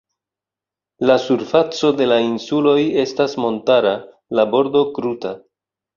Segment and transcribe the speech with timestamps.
[1.09, 3.95] La surfaco de la insuloj estas montara,
[4.41, 5.37] la bordo kruta.